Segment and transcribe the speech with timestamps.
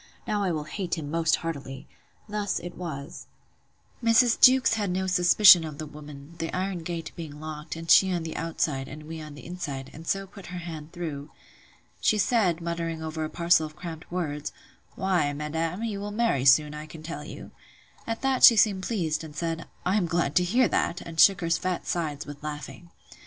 [0.25, 1.87] —Now will I hate him most heartily.
[2.27, 3.27] Thus it was:—
[4.03, 4.41] Mrs.
[4.41, 8.23] Jewkes had no suspicion of the woman, the iron gate being locked, and she on
[8.23, 11.29] the outside, and we on the inside; and so put her hand through.
[11.99, 14.51] She said, muttering over a parcel of cramp words;
[14.95, 17.51] Why, madam, you will marry soon, I can tell you.
[18.07, 21.41] At that she seemed pleased, and said, I am glad to hear that; and shook
[21.41, 22.89] her fat sides with laughing.